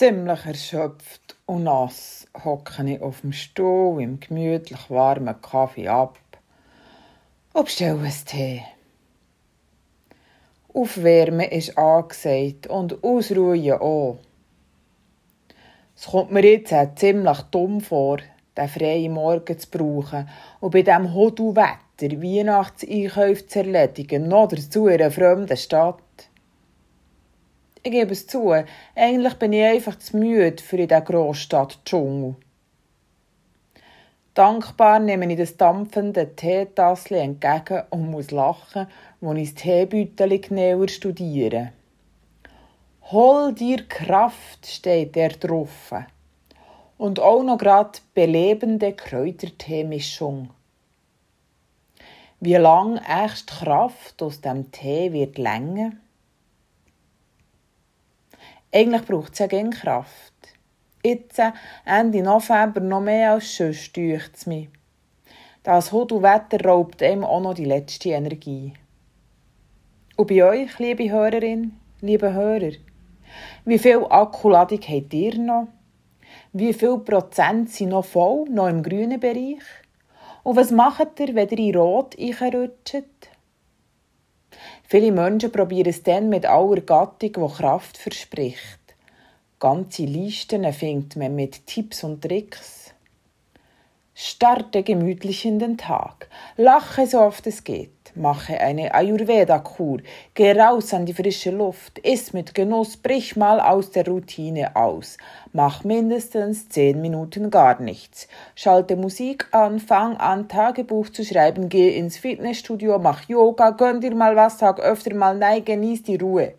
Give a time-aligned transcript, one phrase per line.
[0.00, 6.18] Ziemlich erschöpft und nass hocke ich auf dem Stuhl im gemütlich warmen Kaffee ab
[7.52, 8.62] und bestelle einen Tee.
[10.72, 14.16] Aufwärmen ist angesagt und ausruhen auch.
[15.94, 18.20] Es kommt mir jetzt auch ziemlich dumm vor,
[18.56, 20.30] den freien Morgen zu brauchen
[20.60, 26.29] und bei diesem Hodelwetter Weihnachtseinkäufe zu erledigen, noch dazu in einer fremden Stadt.
[27.82, 28.52] Ich gebe es zu,
[28.94, 32.36] eigentlich bin ich einfach zu müde für in dieser Großstadt-Dschungel.
[34.34, 38.86] Dankbar nehme ich das dampfende Teetassel entgegen und muss lachen,
[39.22, 41.72] als ich das Teebüteli genauer studiere.
[43.10, 45.92] Hol dir Kraft, steht der drauf.
[46.98, 50.50] Und auch noch grad belebende Kräuterteemischung.
[52.40, 55.92] Wie lang echt Kraft aus dem Tee wird länger?
[58.72, 60.32] Eigentlich braucht es ja gerne Kraft.
[61.04, 61.40] Jetzt,
[61.84, 64.68] Ende November, noch mehr als sonst, deucht es mich.
[65.62, 68.74] Das Hudelwetter raubt ihm auch noch die letzte Energie.
[70.16, 72.72] Und bei euch, liebe Hörerin, liebe Hörer,
[73.64, 75.68] wie viel Akkuladung habt ihr noch?
[76.52, 79.64] Wie viel Prozent sind noch voll, noch im grünen Bereich?
[80.42, 83.04] Und was macht ihr, wenn ihr in Rot einrutscht?
[84.86, 88.78] Viele Menschen probieren es dann mit aller Gattung, die Kraft verspricht.
[89.58, 92.94] Ganze Listen findet man mit Tipps und Tricks.
[94.22, 96.28] Starte gemütlich in den Tag.
[96.58, 98.12] Lache so oft es geht.
[98.14, 100.02] Mache eine Ayurveda-Kur.
[100.34, 101.98] Geh raus an die frische Luft.
[102.00, 102.98] Iss mit Genuss.
[102.98, 105.16] Brich mal aus der Routine aus.
[105.54, 108.28] Mach mindestens zehn Minuten gar nichts.
[108.54, 109.78] Schalte Musik an.
[109.78, 111.70] Fang an, Tagebuch zu schreiben.
[111.70, 112.98] Geh ins Fitnessstudio.
[112.98, 113.70] Mach Yoga.
[113.70, 114.58] Gönn dir mal was.
[114.58, 115.64] Sag öfter mal Nein.
[115.64, 116.52] Genieß die Ruhe.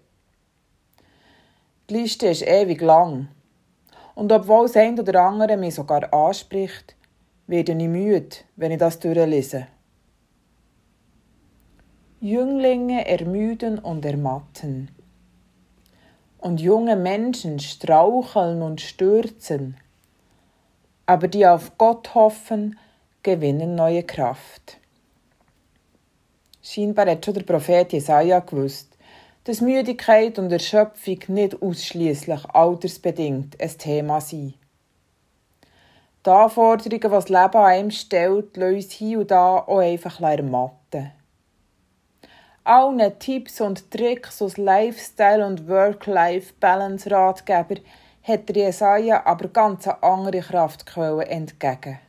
[1.92, 3.28] Die Liste ist ewig lang.
[4.16, 6.96] Und obwohl das eine oder andere mich sogar anspricht,
[7.52, 9.68] werde ich müde, wenn ich das durchlese.
[12.22, 14.90] Jünglinge ermüden und ermatten.
[16.38, 19.76] Und junge Menschen straucheln und stürzen.
[21.06, 22.80] Aber die auf Gott hoffen,
[23.22, 24.78] gewinnen neue Kraft.
[26.62, 28.98] Scheinbar hat schon der Prophet Jesaja gewusst,
[29.44, 34.61] dass Müdigkeit und Erschöpfung nicht ausschließlich altersbedingt ein Thema sind.
[36.26, 40.22] Die Anforderungen, die das Leben an einem stellt, lassen uns hier und da auch einfach
[40.22, 41.12] ermatten
[42.64, 47.76] allen Tipps und Tricks aus Lifestyle- und Work-Life-Balance-Ratgeber
[48.24, 52.00] hat Jesaja aber ganz andere Kraftquellen entgegen.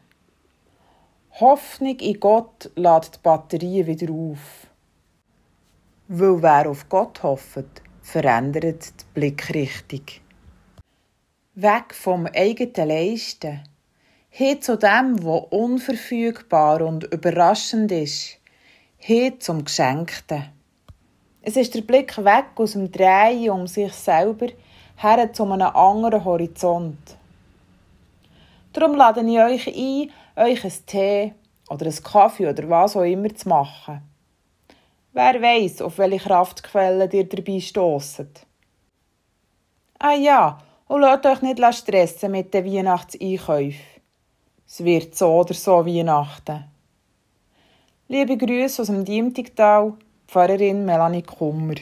[1.41, 4.67] Hoffnung in Gott lädt die Batterien wieder auf.
[6.09, 10.05] Weil wer auf Gott hofft, verändert die Blickrichtung.
[11.55, 13.63] Weg vom eigenen Leisten,
[14.35, 18.39] hin zu dem, was unverfügbar und überraschend ist,
[18.97, 20.45] hin zum Geschenkten.
[21.43, 24.47] Es ist der Blick weg aus dem Drehen um sich selber
[24.97, 27.19] her zu einem anderen Horizont.
[28.73, 30.11] Darum lade ich euch ein,
[30.43, 31.35] euch einen Tee
[31.69, 34.01] oder einen Kaffee oder was auch immer zu machen.
[35.13, 38.47] Wer weiß, auf welche Kraftquellen ihr dabei stösst.
[39.99, 40.57] Ah ja,
[40.89, 43.92] und lasst euch nicht stressen mit den Weihnachtseinkäufen.
[44.75, 46.65] Es wird so oder so Weihnachten.
[48.09, 49.93] Liebe Grüße aus dem Diemtigtal,
[50.27, 51.75] Pfarrerin Melanie Kummer.